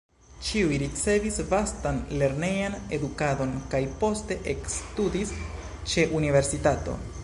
Ĉiuj 0.45 0.77
ricevis 0.83 1.35
vastan 1.51 1.99
lernejan 2.21 2.79
edukadon 2.99 3.55
kaj 3.75 3.83
poste 4.03 4.41
ekstudis 4.57 5.39
ĉe 5.93 6.13
universitato. 6.23 7.03